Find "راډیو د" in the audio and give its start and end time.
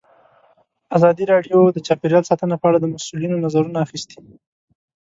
1.33-1.77